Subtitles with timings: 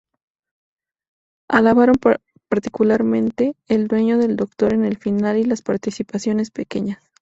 [1.47, 1.97] Alabaron
[2.49, 6.97] particularmente el duelo del Doctor en el final y las participaciones pequeñas.